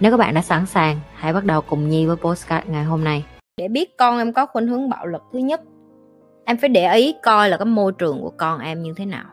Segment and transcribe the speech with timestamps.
[0.00, 3.04] Nếu các bạn đã sẵn sàng, hãy bắt đầu cùng Nhi với postcard ngày hôm
[3.04, 3.24] nay.
[3.56, 5.60] Để biết con em có khuynh hướng bạo lực thứ nhất,
[6.44, 9.24] em phải để ý coi là cái môi trường của con em như thế nào.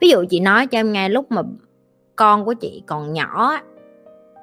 [0.00, 1.42] Ví dụ chị nói cho em nghe lúc mà
[2.16, 3.58] con của chị còn nhỏ,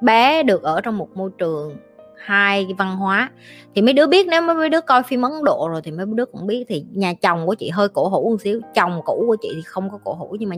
[0.01, 1.77] bé được ở trong một môi trường
[2.17, 3.31] hai văn hóa
[3.75, 6.25] thì mấy đứa biết nếu mấy đứa coi phim Ấn Độ rồi thì mấy đứa
[6.25, 9.35] cũng biết thì nhà chồng của chị hơi cổ hủ một xíu chồng cũ của
[9.41, 10.55] chị thì không có cổ hủ nhưng mà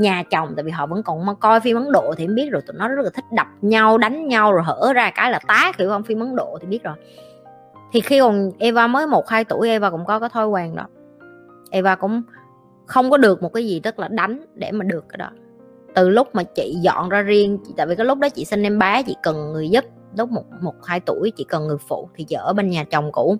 [0.00, 2.62] nhà chồng, tại vì họ vẫn còn coi phim Ấn Độ thì em biết rồi,
[2.66, 5.72] tụi nó rất là thích đập nhau, đánh nhau rồi hở ra cái là tá
[5.78, 6.02] kiểu không?
[6.02, 6.94] Phim Ấn Độ thì biết rồi.
[7.92, 10.86] Thì khi còn Eva mới một, hai tuổi, Eva cũng có cái thói quen đó.
[11.70, 12.22] Eva cũng
[12.86, 15.30] không có được một cái gì tức là đánh để mà được cái đó.
[15.94, 18.78] Từ lúc mà chị dọn ra riêng, tại vì cái lúc đó chị sinh em
[18.78, 19.84] bé, chị cần người giúp.
[20.16, 23.12] Lúc một một, hai tuổi, chị cần người phụ, thì chị ở bên nhà chồng
[23.12, 23.36] cũ.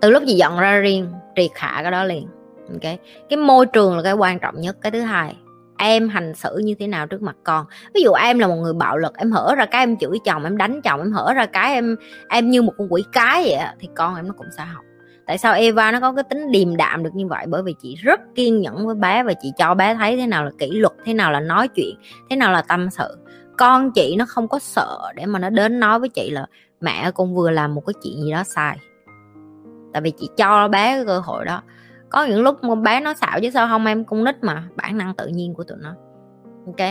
[0.00, 2.26] Từ lúc chị dọn ra riêng, triệt hạ cái đó liền
[2.72, 5.36] ok cái môi trường là cái quan trọng nhất, cái thứ hai,
[5.78, 7.66] em hành xử như thế nào trước mặt con.
[7.94, 10.44] Ví dụ em là một người bạo lực, em hở ra cái em chửi chồng,
[10.44, 11.96] em đánh chồng, em hở ra cái em
[12.28, 14.84] em như một con quỷ cái vậy thì con em nó cũng sẽ học.
[15.26, 17.46] Tại sao Eva nó có cái tính điềm đạm được như vậy?
[17.48, 20.44] Bởi vì chị rất kiên nhẫn với bé và chị cho bé thấy thế nào
[20.44, 21.96] là kỷ luật, thế nào là nói chuyện,
[22.30, 23.16] thế nào là tâm sự.
[23.58, 26.46] Con chị nó không có sợ để mà nó đến nói với chị là,
[26.80, 28.78] mẹ con vừa làm một cái chuyện gì đó sai.
[29.92, 31.62] Tại vì chị cho bé cái cơ hội đó
[32.10, 34.98] có những lúc con bé nó xạo chứ sao không, em con nít mà, bản
[34.98, 35.94] năng tự nhiên của tụi nó.
[36.66, 36.88] Ok?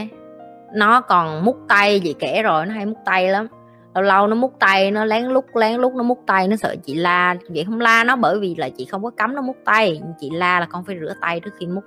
[0.74, 3.48] Nó còn mút tay gì kể rồi, nó hay mút tay lắm.
[3.96, 6.76] Lâu lâu nó mút tay, nó lén lút lén lút, nó mút tay, nó sợ
[6.84, 7.36] chị la.
[7.50, 10.02] Vậy không la nó bởi vì là chị không có cấm nó mút tay.
[10.20, 11.84] Chị la là con phải rửa tay trước khi mút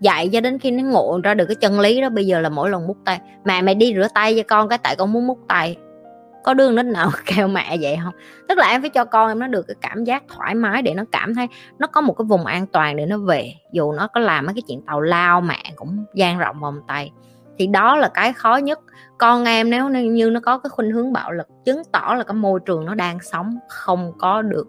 [0.00, 2.48] dạy cho đến khi nó ngộ ra được cái chân lý đó, bây giờ là
[2.48, 3.20] mỗi lần mút tay.
[3.44, 5.76] Mẹ mày đi rửa tay cho con cái, tại con muốn mút tay
[6.44, 8.14] có đương đến nào kêu mẹ vậy không?
[8.48, 10.94] Tức là em phải cho con em nó được cái cảm giác thoải mái để
[10.94, 11.46] nó cảm thấy
[11.78, 13.54] nó có một cái vùng an toàn để nó về.
[13.72, 17.12] Dù nó có làm mấy cái chuyện tàu lao, mẹ cũng gian rộng vòng tay.
[17.58, 18.80] Thì đó là cái khó nhất.
[19.18, 22.34] Con em nếu như nó có cái khuynh hướng bạo lực, chứng tỏ là cái
[22.34, 24.68] môi trường nó đang sống không có được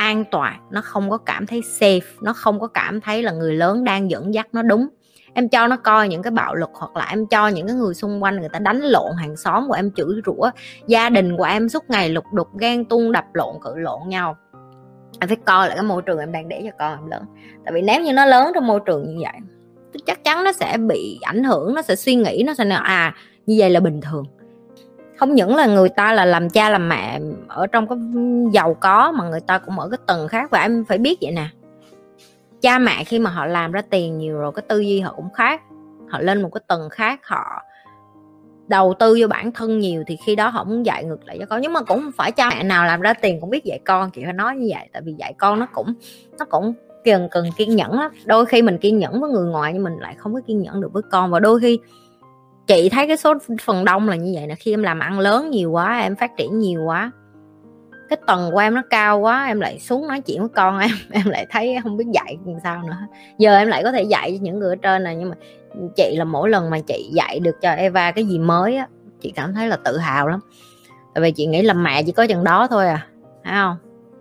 [0.00, 3.54] an toàn, nó không có cảm thấy safe, nó không có cảm thấy là người
[3.54, 4.88] lớn đang dẫn dắt nó đúng
[5.34, 7.94] em cho nó coi những cái bạo lực hoặc là em cho những cái người
[7.94, 10.50] xung quanh người ta đánh lộn hàng xóm của em chửi rủa.
[10.86, 14.36] Gia đình của em suốt ngày lục đục, ghen tuông, đập lộn, cự lộn nhau.
[15.20, 17.22] Em phải coi lại cái môi trường em đang để cho con em lớn.
[17.64, 19.40] Tại vì nếu như nó lớn trong môi trường như vậy
[20.06, 23.14] chắc chắn nó sẽ bị ảnh hưởng, nó sẽ suy nghĩ, nó sẽ nói à
[23.46, 24.24] như vậy là bình thường.
[25.16, 27.98] Không những là người ta là làm cha làm mẹ ở trong cái
[28.52, 31.32] giàu có mà người ta cũng ở cái tầng khác và em phải biết vậy
[31.32, 31.48] nè
[32.62, 35.32] cha mẹ khi mà họ làm ra tiền nhiều rồi, cái tư duy họ cũng
[35.32, 35.62] khác.
[36.08, 37.62] Họ lên một cái tầng khác, họ
[38.68, 41.46] đầu tư vô bản thân nhiều thì khi đó họ muốn dạy ngược lại cho
[41.46, 41.60] con.
[41.60, 44.10] Nhưng mà cũng không phải cha mẹ nào làm ra tiền cũng biết dạy con
[44.10, 44.88] chị phải nói như vậy.
[44.92, 45.94] Tại vì dạy con nó cũng
[46.38, 48.12] nó cũng cần cần kiên nhẫn lắm.
[48.24, 50.80] Đôi khi mình kiên nhẫn với người ngoài nhưng mình lại không có kiên nhẫn
[50.80, 51.30] được với con.
[51.30, 51.78] Và đôi khi
[52.66, 55.50] chị thấy cái số phần đông là như vậy là khi em làm ăn lớn
[55.50, 57.10] nhiều quá, em phát triển nhiều quá
[58.10, 60.90] cái tầng của em nó cao quá, em lại xuống nói chuyện với con em
[61.10, 62.96] em lại thấy không biết dạy làm sao nữa.
[63.38, 65.36] Giờ em lại có thể dạy cho những người ở trên này, nhưng mà
[65.96, 68.86] chị là mỗi lần mà chị dạy được cho Eva cái gì mới á,
[69.20, 70.40] chị cảm thấy là tự hào lắm.
[71.14, 73.06] Tại vì chị nghĩ là mẹ chỉ có chừng đó thôi à
[73.44, 73.76] thấy không?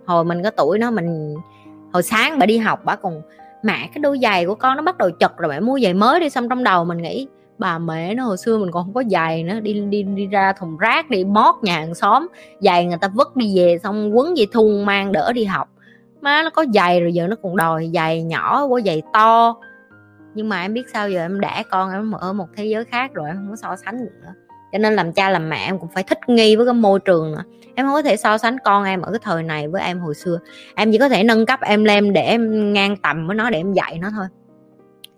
[0.06, 1.36] Hồi mình có tuổi nó mình,
[1.94, 3.22] hồi sáng bà đi học bà còn,
[3.64, 6.20] mẹ cái đôi giày của con nó bắt đầu chật rồi, mẹ mua giày mới
[6.20, 7.28] đi, xong trong đầu mình nghĩ
[7.60, 10.54] bà mẹ nó hồi xưa mình còn không có giày nữa, đi đi đi ra
[10.54, 12.28] thùng rác đi mót nhà hàng xóm.
[12.60, 15.70] Giày người ta vứt đi về xong quấn dây thun mang đỡ đi học.
[16.22, 19.56] Má nó có giày rồi giờ nó còn đòi giày nhỏ quá, giày to.
[20.34, 23.14] Nhưng mà em biết sao giờ em đẻ con, em ở một thế giới khác
[23.14, 24.34] rồi, em không có so sánh được nữa.
[24.72, 27.32] Cho nên làm cha làm mẹ em cũng phải thích nghi với cái môi trường
[27.32, 27.44] nữa.
[27.76, 30.16] Em không có thể so sánh con em ở cái thời này với em hồi
[30.16, 30.40] xưa.
[30.76, 33.60] Em chỉ có thể nâng cấp em lên để em ngang tầm với nó, để
[33.60, 34.26] em dạy nó thôi.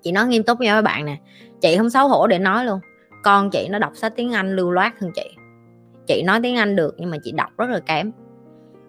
[0.03, 1.17] Chị nói nghiêm túc với các bạn nè
[1.61, 2.79] chị không xấu hổ để nói luôn.
[3.23, 5.29] Con chị nó đọc sách tiếng anh lưu loát hơn chị.
[6.07, 8.11] Chị nói tiếng anh được nhưng mà chị đọc rất là kém.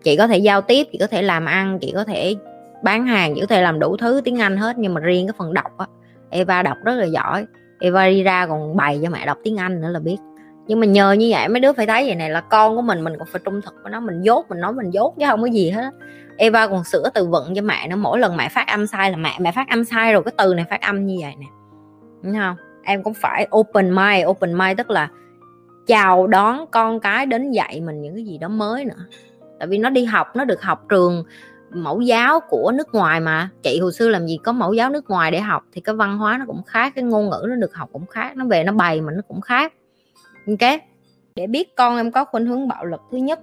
[0.05, 2.35] Chị có thể giao tiếp, chị có thể làm ăn, chị có thể
[2.83, 5.35] bán hàng, chị có thể làm đủ thứ tiếng anh hết nhưng mà riêng cái
[5.39, 5.87] phần đọc á,
[6.31, 7.47] eva đọc rất là giỏi.
[7.81, 10.17] Eva đi ra còn bày cho mẹ đọc tiếng anh nữa là biết.
[10.67, 13.05] Nhưng mà nhờ như vậy mấy đứa phải thấy vậy này là con của mình
[13.05, 15.41] mình còn phải trung thực với nó, mình dốt, mình nói mình dốt chứ không
[15.41, 15.91] có gì hết
[16.37, 19.17] Eva còn sửa từ vựng cho mẹ nó mỗi lần mẹ phát âm sai là
[19.17, 21.47] mẹ mẹ phát âm sai rồi, cái từ này phát âm như vậy nè
[22.23, 22.57] đúng không?
[22.83, 25.09] Em cũng phải open mind open mind tức là
[25.87, 29.07] chào đón con cái đến dạy mình những cái gì đó mới nữa.
[29.59, 31.25] Tại vì nó đi học, nó được học trường
[31.71, 33.49] mẫu giáo của nước ngoài mà.
[33.63, 36.19] Chị hồi xưa làm gì có mẫu giáo nước ngoài để học thì cái văn
[36.19, 38.73] hóa nó cũng khác, cái ngôn ngữ nó được học cũng khác, nó về nó
[38.73, 39.73] bày mà nó cũng khác.
[40.47, 40.81] Ok?
[41.35, 43.41] Để biết con em có khuynh hướng bạo lực, thứ nhất,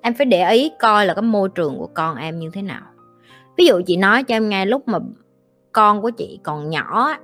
[0.00, 2.82] em phải để ý coi là cái môi trường của con em như thế nào.
[3.56, 4.98] Ví dụ chị nói cho em nghe, lúc mà
[5.72, 7.14] con của chị còn nhỏ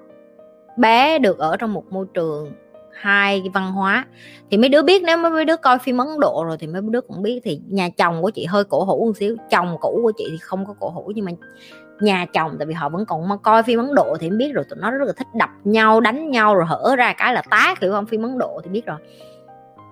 [0.76, 2.52] bé được ở trong một môi trường
[2.92, 4.06] hai văn hóa.
[4.50, 7.00] Thì mấy đứa biết, nếu mấy đứa coi phim ấn độ rồi thì mấy đứa
[7.00, 10.12] cũng biết thì nhà chồng của chị hơi cổ hủ một xíu, chồng cũ của
[10.16, 11.32] chị thì không có cổ hủ nhưng mà
[12.00, 14.64] nhà chồng tại vì họ vẫn còn mà coi phim ấn độ thì biết rồi,
[14.70, 17.74] tụi nó rất là thích đập nhau, đánh nhau rồi hở ra cái là tá
[17.80, 18.06] kiểu không?
[18.06, 18.98] Phim ấn độ thì biết rồi.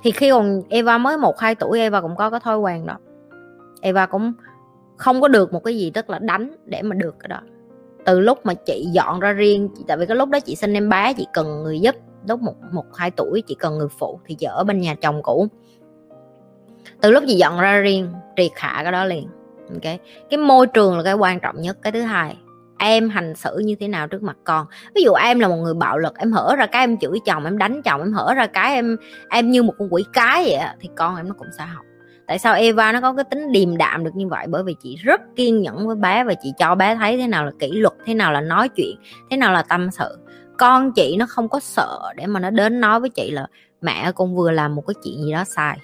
[0.02, 2.96] Thì khi còn Eva mới một, hai tuổi, Eva cũng có cái thói quen đó.
[3.80, 4.32] Eva cũng
[4.96, 7.40] không có được một cái gì tức là đánh để mà được cái đó
[8.04, 10.88] từ lúc mà chị dọn ra riêng, tại vì cái lúc đó chị sinh em
[10.88, 11.94] bé, chị cần người giúp,
[12.28, 15.22] lúc một một, hai tuổi chị cần người phụ thì chị ở bên nhà chồng
[15.22, 15.48] cũ.
[17.00, 19.28] Từ lúc chị dọn ra riêng, triệt hạ cái đó liền
[19.72, 19.96] ok
[20.30, 22.36] cái môi trường là cái quan trọng nhất, cái thứ hai,
[22.78, 24.66] em hành xử như thế nào trước mặt con?
[24.94, 27.44] Ví dụ em là một người bạo lực, em hở ra cái em chửi chồng,
[27.44, 28.96] em đánh chồng, em hở ra cái em
[29.30, 31.84] em như một con quỷ cái vậy thì con em nó cũng sẽ học
[32.26, 34.46] tại sao Eva nó có cái tính điềm đạm được như vậy?
[34.48, 37.44] Bởi vì chị rất kiên nhẫn với bé và chị cho bé thấy thế nào
[37.44, 38.96] là kỷ luật, thế nào là nói chuyện,
[39.30, 40.18] thế nào là tâm sự.
[40.58, 43.46] Con chị nó không có sợ để mà nó đến nói với chị là
[43.80, 45.78] mẹ con vừa làm một cái chuyện gì đó sai.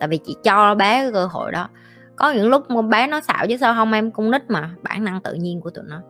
[0.00, 1.68] Tại vì chị cho bé cái cơ hội đó.
[2.16, 5.04] Có những lúc mà bé nó xạo chứ sao không, em con nít mà, bản
[5.04, 6.00] năng tự nhiên của tụi nó.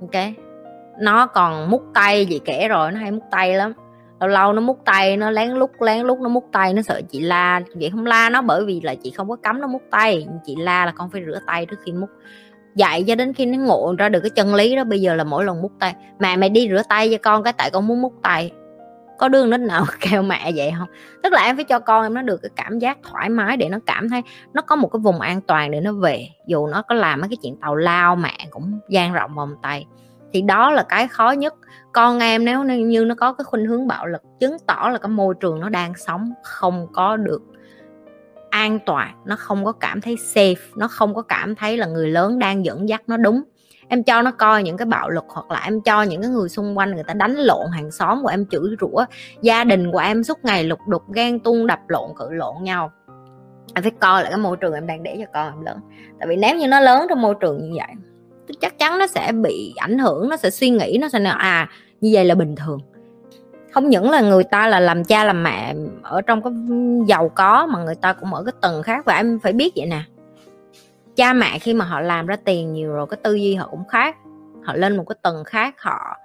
[0.00, 0.34] Ok?
[1.00, 3.72] Nó còn mút tay gì kể rồi, nó hay mút tay lắm
[4.20, 7.00] lâu lâu nó mút tay, nó lén lút lén lút nó mút tay, nó sợ
[7.10, 7.60] chị la.
[7.80, 10.26] Chị không la nó bởi vì là chị không có cấm nó mút tay.
[10.46, 12.08] Chị la là con phải rửa tay trước khi mút
[12.74, 15.24] dạy cho đến khi nó ngộ ra được cái chân lý đó, bây giờ là
[15.24, 15.94] mỗi lần mút tay.
[16.18, 18.52] Mẹ, mày đi rửa tay cho con cái tại con muốn mút tay.
[19.18, 20.88] Có đương đến nào kêu mẹ vậy không?
[21.22, 23.68] Tức là em phải cho con em nó được cái cảm giác thoải mái để
[23.68, 24.22] nó cảm thấy
[24.52, 26.28] nó có một cái vùng an toàn để nó về.
[26.46, 29.86] Dù nó có làm mấy cái chuyện tàu lao, mẹ cũng gian rộng vòng tay
[30.32, 31.54] thì đó là cái khó nhất.
[31.92, 35.08] Con em nếu như nó có cái khuynh hướng bạo lực, chứng tỏ là cái
[35.08, 37.42] môi trường nó đang sống không có được
[38.50, 42.10] an toàn, nó không có cảm thấy safe, nó không có cảm thấy là người
[42.10, 43.42] lớn đang dẫn dắt nó đúng.
[43.88, 46.48] Em cho nó coi những cái bạo lực hoặc là em cho những cái người
[46.48, 49.04] xung quanh người ta đánh lộn hàng xóm của em chửi rủa,
[49.42, 52.92] gia đình của em suốt ngày lục đục, ghen tuông, đập lộn, cự lộn nhau.
[53.74, 55.78] Em phải coi lại cái môi trường em đang để cho con em lớn.
[56.18, 57.94] Tại vì nếu như nó lớn trong môi trường như vậy
[58.60, 61.68] chắc chắn nó sẽ bị ảnh hưởng, nó sẽ suy nghĩ, nó sẽ nói à
[62.00, 62.80] như vậy là bình thường.
[63.72, 66.52] Không những là người ta là làm cha làm mẹ ở trong cái
[67.06, 69.04] giàu có, mà người ta cũng ở cái tầng khác.
[69.04, 70.02] Và em phải biết vậy nè,
[71.16, 73.84] cha mẹ khi mà họ làm ra tiền nhiều rồi, cái tư duy họ cũng
[73.88, 74.16] khác,
[74.64, 76.16] họ lên một cái tầng khác, họ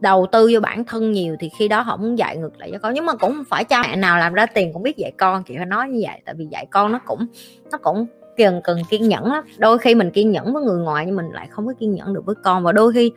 [0.00, 2.78] đầu tư vô bản thân nhiều thì khi đó họ muốn dạy ngược lại cho
[2.78, 2.94] con.
[2.94, 5.42] Nhưng mà cũng không phải cha mẹ nào làm ra tiền cũng biết dạy con,
[5.44, 6.20] chị phải nói như vậy.
[6.24, 7.26] Tại vì dạy con nó cũng
[7.72, 8.06] nó cũng
[8.38, 9.44] cần cần kiên nhẫn lắm.
[9.58, 12.14] Đôi khi mình kiên nhẫn với người ngoài nhưng mình lại không có kiên nhẫn
[12.14, 12.62] được với con.
[12.62, 13.12] Và đôi khi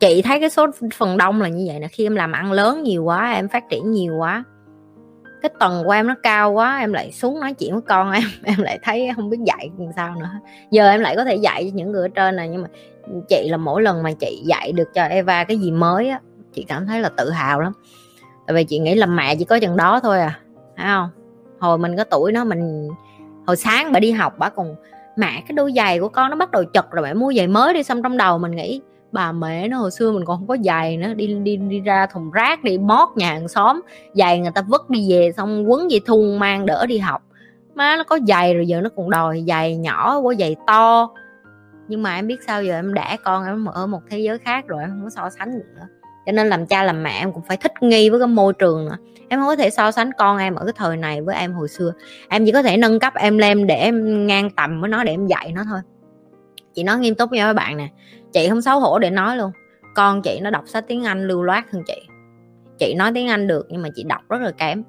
[0.00, 2.82] chị thấy cái số phần đông là như vậy nè, khi em làm ăn lớn
[2.82, 4.44] nhiều quá, em phát triển nhiều quá,
[5.42, 8.22] cái tầng của em nó cao quá, em lại xuống nói chuyện với con em
[8.44, 10.30] em lại thấy không biết dạy làm sao nữa.
[10.70, 12.68] Giờ em lại có thể dạy cho những người ở trên này nhưng mà
[13.28, 16.20] chị là mỗi lần mà chị dạy được cho Eva cái gì mới á,
[16.52, 17.72] chị cảm thấy là tự hào lắm.
[18.46, 20.40] Tại vì chị nghĩ là mẹ chỉ có chừng đó thôi à
[20.76, 21.10] phải không?
[21.58, 22.88] Hồi mình có tuổi nó mình
[23.46, 24.74] hồi sáng bà đi học, bà còn
[25.16, 27.74] mẹ cái đôi giày của con nó bắt đầu chật rồi mẹ mua giày mới
[27.74, 28.80] đi, xong trong đầu mình nghĩ,
[29.12, 32.06] bà mẹ nó hồi xưa mình còn không có giày nữa, đi đi đi ra
[32.06, 33.80] thùng rác đi mót nhà hàng xóm,
[34.14, 37.22] giày người ta vứt đi về, xong quấn về thun mang đỡ đi học.
[37.74, 41.10] Má nó có giày rồi giờ nó còn đòi giày nhỏ quá giày to.
[41.88, 44.66] Nhưng mà em biết sao giờ em đẻ con, em ở một thế giới khác
[44.66, 45.86] rồi, em không có so sánh được nữa
[46.26, 48.84] cho nên làm cha làm mẹ em cũng phải thích nghi với cái môi trường
[48.84, 48.96] nữa
[49.28, 51.68] em không có thể so sánh con em ở cái thời này với em hồi
[51.68, 51.92] xưa.
[52.28, 55.12] Em chỉ có thể nâng cấp em lên để em ngang tầm với nó, để
[55.12, 55.80] em dạy nó thôi.
[56.74, 57.88] Chị nói nghiêm túc nha các bạn nè,
[58.32, 59.50] chị không xấu hổ để nói luôn.
[59.94, 62.08] Con chị nó đọc sách tiếng anh lưu loát hơn chị.
[62.78, 64.82] Chị nói tiếng anh được nhưng mà chị đọc rất là kém.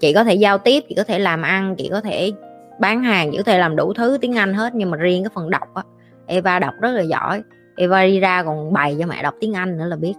[0.00, 2.32] Chị có thể giao tiếp, chị có thể làm ăn, chị có thể
[2.80, 5.30] bán hàng, chị có thể làm đủ thứ tiếng anh hết nhưng mà riêng cái
[5.34, 5.82] phần đọc á,
[6.26, 7.42] eva đọc rất là giỏi.
[7.76, 10.14] Eva đi ra còn bày cho mẹ đọc tiếng anh nữa là biết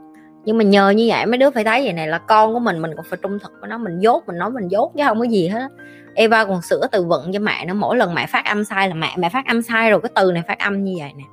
[0.46, 2.82] nhưng mà nhờ như vậy mấy đứa phải thấy vậy này, là con của mình
[2.82, 5.20] mình còn phải trung thực với nó, mình dốt, mình nói mình dốt chứ không
[5.20, 5.68] có gì hết
[6.16, 8.96] Eva còn sửa từ vựng cho mẹ nó mỗi lần mẹ phát âm sai là
[8.96, 11.24] mẹ mẹ phát âm sai rồi, cái từ này phát âm như vậy nè.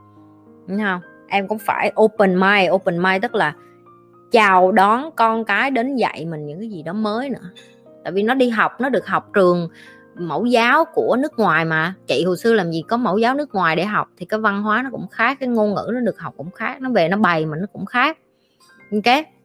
[0.67, 1.01] Đúng không?
[1.29, 3.55] Em cũng phải open mind open mind tức là
[4.33, 7.51] chào đón con cái đến dạy mình những cái gì đó mới nữa.
[8.05, 9.69] Tại vì nó đi học, nó được học trường
[10.15, 11.95] mẫu giáo của nước ngoài mà.
[12.07, 14.63] Chị hồi xưa làm gì có mẫu giáo nước ngoài để học thì cái văn
[14.63, 17.17] hóa nó cũng khác, cái ngôn ngữ nó được học cũng khác, nó về nó
[17.17, 18.19] bày mà nó cũng khác.
[18.93, 19.40] Ok